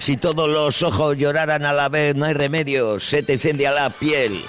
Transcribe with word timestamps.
Si 0.00 0.16
todos 0.16 0.48
los 0.48 0.82
ojos 0.82 1.18
lloraran 1.18 1.66
a 1.66 1.74
la 1.74 1.90
vez, 1.90 2.16
no 2.16 2.24
hay 2.24 2.32
remedio, 2.32 2.98
se 3.00 3.22
te 3.22 3.34
incendia 3.34 3.70
la 3.70 3.90
piel. 3.90 4.40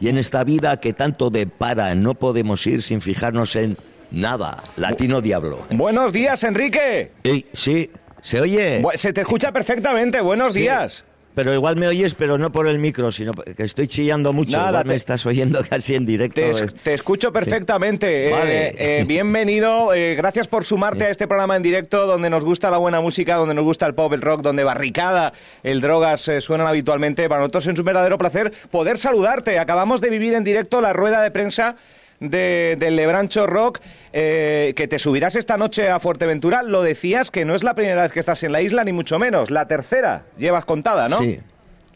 Y 0.00 0.10
en 0.10 0.18
esta 0.18 0.44
vida 0.44 0.78
que 0.80 0.92
tanto 0.92 1.30
depara, 1.30 1.94
no 1.94 2.12
podemos 2.12 2.66
ir 2.66 2.82
sin 2.82 3.00
fijarnos 3.00 3.56
en 3.56 3.78
nada. 4.10 4.62
Latino 4.76 5.22
Diablo. 5.22 5.66
Buenos 5.70 6.12
días, 6.12 6.44
Enrique. 6.44 7.10
Sí, 7.24 7.46
sí, 7.54 7.90
¿se 8.20 8.38
oye? 8.42 8.82
Se 8.96 9.14
te 9.14 9.22
escucha 9.22 9.50
perfectamente, 9.50 10.20
buenos 10.20 10.52
días. 10.52 11.06
Pero 11.34 11.54
igual 11.54 11.76
me 11.76 11.86
oyes, 11.86 12.14
pero 12.14 12.36
no 12.36 12.50
por 12.50 12.66
el 12.66 12.78
micro, 12.78 13.12
sino 13.12 13.32
que 13.32 13.62
estoy 13.62 13.86
chillando 13.86 14.32
mucho. 14.32 14.56
Nada, 14.56 14.82
me 14.82 14.96
estás 14.96 15.24
oyendo 15.24 15.62
casi 15.68 15.94
en 15.94 16.04
directo. 16.04 16.40
Te, 16.82 16.94
escucho 16.94 17.32
perfectamente. 17.32 18.30
Eh, 18.30 18.74
eh, 18.76 19.04
bienvenido. 19.06 19.94
Eh, 19.94 20.16
gracias 20.16 20.48
por 20.48 20.64
sumarte 20.64 21.04
a 21.04 21.10
este 21.10 21.28
programa 21.28 21.54
en 21.56 21.62
directo 21.62 22.06
donde 22.06 22.28
nos 22.28 22.44
gusta 22.44 22.70
la 22.70 22.78
buena 22.78 23.00
música, 23.00 23.36
donde 23.36 23.54
nos 23.54 23.64
gusta 23.64 23.86
el 23.86 23.94
pop, 23.94 24.12
el 24.12 24.20
rock, 24.20 24.42
donde 24.42 24.64
barricada, 24.64 25.32
el 25.62 25.80
drogas 25.80 26.28
suenan 26.40 26.66
habitualmente. 26.66 27.28
Para 27.28 27.42
nosotros 27.42 27.66
es 27.68 27.78
un 27.78 27.84
verdadero 27.84 28.18
placer 28.18 28.52
poder 28.70 28.98
saludarte. 28.98 29.58
Acabamos 29.58 30.00
de 30.00 30.10
vivir 30.10 30.34
en 30.34 30.42
directo 30.42 30.80
la 30.80 30.92
rueda 30.92 31.22
de 31.22 31.30
prensa 31.30 31.76
de, 32.20 32.76
del 32.78 32.96
Lebrancho 32.96 33.46
Rock, 33.46 33.80
eh, 34.12 34.72
que 34.76 34.88
te 34.88 34.98
subirás 34.98 35.36
esta 35.36 35.56
noche 35.56 35.88
a 35.88 36.00
Fuerteventura. 36.00 36.62
Lo 36.62 36.82
decías 36.82 37.30
que 37.30 37.44
no 37.44 37.54
es 37.54 37.62
la 37.62 37.74
primera 37.74 38.02
vez 38.02 38.12
que 38.12 38.20
estás 38.20 38.42
en 38.42 38.52
la 38.52 38.62
isla, 38.62 38.84
ni 38.84 38.92
mucho 38.92 39.18
menos. 39.18 39.50
La 39.50 39.66
tercera, 39.68 40.24
llevas 40.36 40.64
contada, 40.64 41.08
¿no? 41.08 41.18
Sí. 41.18 41.40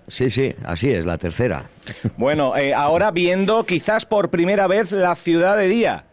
Sí, 0.08 0.30
sí, 0.30 0.54
así 0.64 0.90
es, 0.90 1.06
la 1.06 1.16
tercera. 1.16 1.70
Bueno, 2.16 2.56
eh, 2.56 2.74
ahora 2.74 3.10
viendo 3.12 3.64
quizás 3.64 4.04
por 4.04 4.30
primera 4.30 4.66
vez 4.66 4.92
la 4.92 5.14
ciudad 5.14 5.56
de 5.56 5.68
día. 5.68 6.04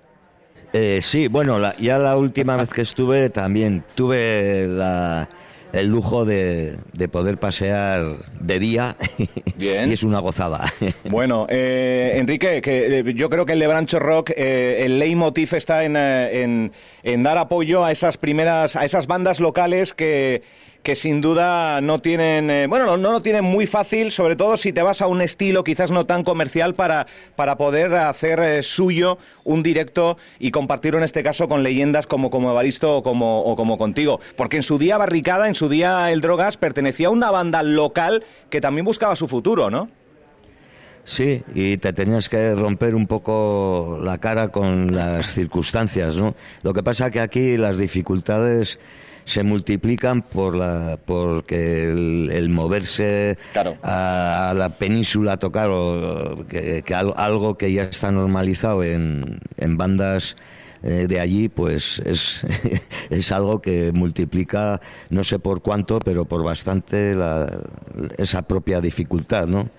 Eh, 0.73 0.99
sí, 1.01 1.27
bueno, 1.27 1.59
ya 1.79 1.97
la 1.97 2.15
última 2.15 2.55
vez 2.55 2.69
que 2.69 2.81
estuve 2.81 3.29
también 3.29 3.83
tuve 3.95 4.67
la, 4.67 5.27
el 5.73 5.87
lujo 5.87 6.25
de, 6.25 6.77
poder 7.11 7.37
pasear 7.37 8.17
de 8.39 8.59
día 8.59 8.97
Bien. 9.55 9.89
y 9.89 9.93
es 9.93 10.03
una 10.03 10.19
gozada. 10.19 10.71
Bueno, 11.09 11.47
eh, 11.49 12.13
Enrique, 12.16 12.61
que 12.61 12.99
eh, 12.99 13.13
yo 13.16 13.30
creo 13.30 13.45
que 13.45 13.53
el 13.53 13.59
Lebrancho 13.59 13.99
Rock, 13.99 14.31
eh, 14.35 14.83
el 14.85 14.99
leitmotiv 14.99 15.53
está 15.53 15.83
en, 15.83 15.95
en, 15.95 16.71
en, 17.03 17.23
dar 17.23 17.38
apoyo 17.38 17.83
a 17.83 17.91
esas 17.91 18.17
primeras, 18.17 18.75
a 18.75 18.85
esas 18.85 19.07
bandas 19.07 19.39
locales 19.39 19.94
que, 19.94 20.41
que 20.83 20.95
sin 20.95 21.22
duda 21.22 21.81
no 21.81 21.99
tienen, 21.99 22.49
eh, 22.49 22.67
bueno, 22.67 22.97
no, 22.97 23.11
lo 23.11 23.22
tienen 23.22 23.44
muy 23.44 23.67
fácil, 23.67 24.11
sobre 24.11 24.35
todo 24.35 24.58
si 24.58 24.72
te 24.72 24.81
vas 24.81 25.02
a 25.02 25.08
un 25.08 25.22
estilo 25.22 25.63
quizás 25.63 25.91
no 25.91 26.05
tan 26.05 26.23
comercial 26.23 26.73
para, 26.73 27.08
para 27.35 27.58
poder 27.58 27.94
hacer 27.94 28.39
eh, 28.39 28.63
suyo 28.63 29.17
un 29.44 29.61
directo 29.61 30.17
y 30.39 30.52
compartirlo 30.52 30.97
en 30.97 31.03
este 31.03 31.23
caso 31.23 31.47
con 31.47 31.63
leyendas 31.63 32.07
como, 32.07 32.30
como 32.30 32.52
Evaristo 32.52 32.97
o 32.97 33.03
como, 33.03 33.41
o 33.41 33.55
como 33.55 33.77
contigo. 33.77 34.19
Porque 34.35 34.57
en 34.57 34.63
su 34.63 34.77
día 34.77 34.97
Barricada, 34.97 35.47
en 35.47 35.55
su 35.55 35.69
día 35.69 36.11
El 36.11 36.22
Drogas, 36.22 36.57
pertenecía 36.57 37.07
a 37.07 37.11
una 37.11 37.31
banda 37.31 37.61
local 37.63 38.23
que 38.50 38.61
también 38.61 38.85
buscaba 38.85 39.16
su 39.16 39.27
futuro, 39.27 39.69
¿no? 39.69 39.89
Sí, 41.03 41.44
y 41.55 41.77
te 41.77 41.91
tenías 41.91 42.30
que 42.30 42.53
romper 42.53 42.94
un 42.94 43.07
poco 43.07 44.00
la 44.03 44.19
cara 44.19 44.50
con 44.50 44.95
las 44.95 45.33
circunstancias, 45.33 46.17
¿no? 46.17 46.35
Lo 46.61 46.73
que 46.73 46.83
pasa 46.83 47.09
que 47.09 47.19
aquí 47.19 47.57
las 47.57 47.77
dificultades 47.80 48.80
se 49.30 49.44
multiplican 49.44 50.23
por 50.23 50.55
la 50.55 50.97
porque 51.05 51.83
el, 51.83 52.49
moverse 52.49 53.38
a, 53.83 54.53
la 54.58 54.69
península 54.80 55.33
a 55.33 55.38
tocar 55.38 55.69
o 55.69 56.47
que, 56.47 56.83
algo 57.16 57.55
que 57.55 57.72
ya 57.72 57.83
está 57.83 58.09
normalizado 58.09 58.83
en, 58.83 59.39
en 59.57 59.77
bandas 59.77 60.35
eh, 60.81 61.05
de 61.07 61.19
allí 61.19 61.47
pues 61.47 62.02
es, 62.05 62.44
es 63.11 63.31
algo 63.31 63.61
que 63.61 63.91
multiplica 63.91 64.81
no 65.11 65.23
sé 65.23 65.38
por 65.38 65.61
cuánto 65.61 66.00
pero 66.00 66.25
por 66.25 66.44
bastante 66.44 67.16
esa 68.17 68.41
propia 68.41 68.81
dificultad 68.81 69.45
no 69.45 69.69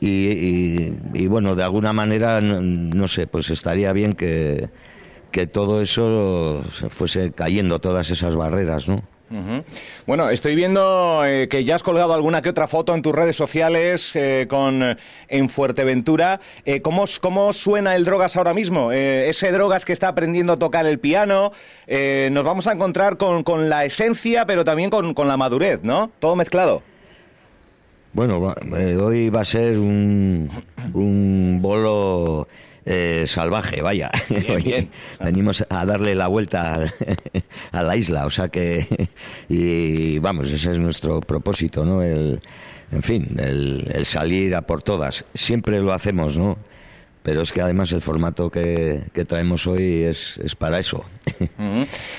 y, 0.00 0.94
y, 1.12 1.26
bueno 1.26 1.54
de 1.54 1.64
alguna 1.64 1.92
manera 1.92 2.40
no 2.40 3.08
sé 3.08 3.26
pues 3.26 3.50
estaría 3.50 3.92
bien 3.92 4.14
que 4.14 4.70
que 5.36 5.46
todo 5.46 5.82
eso 5.82 6.62
se 6.72 6.88
fuese 6.88 7.30
cayendo, 7.30 7.78
todas 7.78 8.08
esas 8.08 8.34
barreras, 8.34 8.88
¿no? 8.88 9.02
Bueno, 10.06 10.30
estoy 10.30 10.54
viendo 10.54 11.26
eh, 11.26 11.46
que 11.50 11.62
ya 11.62 11.74
has 11.74 11.82
colgado 11.82 12.14
alguna 12.14 12.40
que 12.40 12.48
otra 12.48 12.66
foto 12.66 12.94
en 12.94 13.02
tus 13.02 13.14
redes 13.14 13.36
sociales 13.36 14.12
eh, 14.14 14.46
con 14.48 14.82
eh, 14.82 14.96
en 15.28 15.50
Fuerteventura. 15.50 16.40
¿cómo, 16.82 17.04
¿cómo, 17.20 17.52
suena 17.52 17.96
el 17.96 18.04
Drogas 18.04 18.38
ahora 18.38 18.54
mismo? 18.54 18.92
ese 18.92 19.52
Drogas 19.52 19.84
que 19.84 19.92
está 19.92 20.08
aprendiendo 20.08 20.54
a 20.54 20.58
tocar 20.58 20.86
el 20.86 20.98
piano. 21.00 21.52
nos 21.86 22.44
vamos 22.44 22.66
a 22.66 22.72
encontrar 22.72 23.18
con, 23.18 23.42
con 23.42 23.68
la 23.68 23.84
esencia, 23.84 24.46
pero 24.46 24.64
también 24.64 24.88
con, 24.88 25.12
con, 25.12 25.28
la 25.28 25.36
madurez, 25.36 25.82
¿no? 25.82 26.10
Todo 26.18 26.34
mezclado. 26.34 26.82
Bueno, 28.14 28.54
hoy 29.02 29.28
va 29.28 29.42
a 29.42 29.44
ser 29.44 29.76
un, 29.76 30.48
un 30.94 31.58
bolo 31.60 32.48
eh, 32.86 33.24
salvaje, 33.26 33.82
vaya. 33.82 34.10
Venimos 35.20 35.66
a 35.68 35.84
darle 35.84 36.14
la 36.14 36.28
vuelta 36.28 36.88
a, 37.72 37.82
la 37.82 37.96
isla, 37.96 38.24
o 38.26 38.30
sea 38.30 38.48
que, 38.48 39.08
y 39.48 40.18
vamos, 40.20 40.50
ese 40.50 40.72
es 40.72 40.78
nuestro 40.78 41.20
propósito, 41.20 41.84
¿no? 41.84 42.02
El, 42.02 42.40
en 42.92 43.02
fin, 43.02 43.36
el, 43.38 43.90
el 43.92 44.06
salir 44.06 44.54
a 44.54 44.62
por 44.62 44.82
todas. 44.82 45.24
Siempre 45.34 45.80
lo 45.80 45.92
hacemos, 45.92 46.38
¿no? 46.38 46.56
pero 47.26 47.42
es 47.42 47.52
que 47.52 47.60
además 47.60 47.90
el 47.90 48.02
formato 48.02 48.50
que, 48.50 49.02
traemos 49.26 49.66
hoy 49.66 50.04
es, 50.04 50.38
es 50.44 50.54
para 50.54 50.78
eso. 50.78 51.04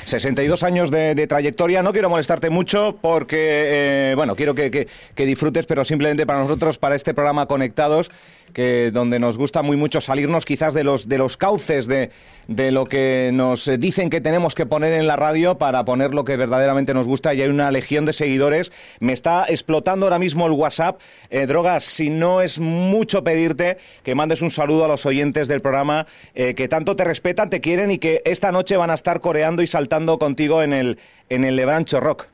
62 0.05 0.63
años 0.63 0.91
de, 0.91 1.27
trayectoria, 1.27 1.83
no 1.83 1.93
quiero 1.93 2.09
molestarte 2.09 2.49
mucho 2.49 2.97
porque, 3.01 4.11
eh, 4.11 4.13
bueno, 4.15 4.35
quiero 4.35 4.55
que, 4.55 4.87
disfrutes, 5.15 5.65
pero 5.65 5.83
simplemente 5.85 6.25
para 6.25 6.39
nosotros, 6.39 6.77
para 6.77 6.95
este 6.95 7.13
programa 7.13 7.47
Conectados, 7.47 8.09
que 8.53 8.91
donde 8.91 9.19
nos 9.19 9.37
gusta 9.37 9.61
muy 9.61 9.77
mucho 9.77 10.01
salirnos 10.01 10.45
quizás 10.45 10.73
de 10.73 10.83
los, 10.83 11.07
de 11.09 11.17
los 11.17 11.37
cauces 11.37 11.85
de, 11.87 12.11
de 12.47 12.71
lo 12.71 12.85
que 12.85 13.31
nos 13.33 13.69
dicen 13.77 14.09
que 14.09 14.21
tenemos 14.21 14.55
que 14.55 14.65
poner 14.65 14.93
en 14.93 15.07
la 15.07 15.15
radio 15.15 15.57
para 15.57 15.83
poner 15.85 16.13
lo 16.13 16.25
que 16.25 16.37
verdaderamente 16.37 16.93
nos 16.93 17.07
gusta 17.07 17.33
y 17.33 17.41
hay 17.41 17.49
una 17.49 17.71
legión 17.71 18.05
de 18.05 18.13
seguidores. 18.13 18.71
Me 18.99 19.13
está 19.13 19.45
explotando 19.47 20.05
ahora 20.05 20.19
mismo 20.19 20.47
el 20.47 20.53
WhatsApp. 20.53 20.99
Eh, 21.29 21.45
drogas, 21.45 21.83
si 21.83 22.09
no 22.09 22.41
es 22.41 22.59
mucho 22.59 23.23
pedirte 23.23 23.77
que 24.03 24.15
mandes 24.15 24.41
un 24.41 24.51
saludo 24.51 24.85
a 24.85 24.87
los 24.87 25.05
oyentes 25.05 25.47
del 25.47 25.61
programa 25.61 26.07
eh, 26.35 26.55
que 26.55 26.67
tanto 26.67 26.95
te 26.95 27.03
respetan, 27.03 27.49
te 27.49 27.61
quieren 27.61 27.91
y 27.91 27.97
que 27.97 28.21
esta 28.25 28.51
noche 28.51 28.77
van 28.77 28.89
a 28.89 28.95
estar 28.95 29.06
coreando 29.15 29.61
y 29.61 29.67
saltando 29.67 30.19
contigo 30.19 30.61
en 30.61 30.73
el, 30.73 30.99
en 31.29 31.45
el 31.45 31.55
Lebrancho 31.55 31.99
Rock. 31.99 32.27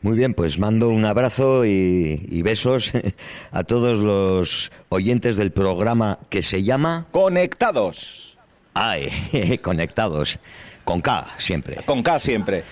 Muy 0.00 0.16
bien, 0.16 0.32
pues 0.32 0.58
mando 0.58 0.88
un 0.88 1.04
abrazo 1.04 1.64
y, 1.64 2.42
besos 2.42 2.92
a 3.50 3.64
todos 3.64 3.98
los 3.98 4.70
oyentes 4.90 5.36
del 5.36 5.50
programa 5.50 6.20
que 6.28 6.42
se 6.42 6.62
llama 6.62 7.06
Conectados. 7.10 8.38
Ay, 8.74 9.58
conectados. 9.62 10.38
Con 10.84 11.00
K 11.00 11.26
siempre. 11.38 11.78
Con 11.84 12.02
K 12.02 12.18
siempre. 12.18 12.62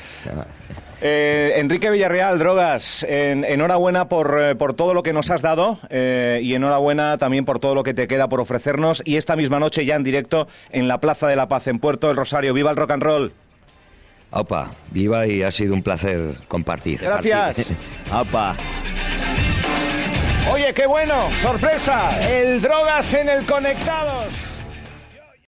Eh, 1.01 1.53
Enrique 1.57 1.91
Villarreal, 1.91 2.39
Drogas, 2.39 3.05
enhorabuena 3.09 4.09
por, 4.09 4.39
eh, 4.41 4.55
por, 4.55 4.73
todo 4.73 4.95
lo 4.95 5.03
que 5.03 5.13
nos 5.13 5.31
has 5.31 5.43
dado 5.43 5.79
eh, 5.91 6.41
y 6.43 6.55
enhorabuena 6.55 7.19
también 7.19 7.45
por 7.45 7.59
todo 7.59 7.75
lo 7.75 7.83
que 7.83 7.93
te 7.93 8.09
queda 8.09 8.29
por 8.29 8.41
ofrecernos. 8.41 9.03
Y 9.05 9.17
esta 9.17 9.37
misma 9.37 9.59
noche 9.59 9.85
ya 9.85 9.95
en 9.97 10.05
directo 10.05 10.49
en 10.71 10.89
la 10.89 10.99
Plaza 10.99 11.29
de 11.29 11.37
la 11.37 11.49
Paz, 11.49 11.67
en 11.67 11.79
Puerto 11.81 12.09
del 12.09 12.17
Rosario. 12.17 12.55
¡Viva 12.55 12.71
el 12.71 12.77
rock 12.77 12.93
and 12.93 13.03
roll! 13.03 13.33
Opa, 14.31 14.73
viva 14.91 15.27
y 15.27 15.43
ha 15.43 15.53
sido 15.53 15.75
un 15.75 15.83
placer 15.83 16.35
compartir. 16.49 17.01
Gracias. 17.01 17.69
Opa. 18.13 18.57
Oye, 20.51 20.73
qué 20.75 20.87
bueno, 20.87 21.29
sorpresa, 21.43 22.11
el 22.31 22.61
Drogas 22.63 23.13
en 23.15 23.29
el 23.29 23.45
Conectados. 23.45 24.46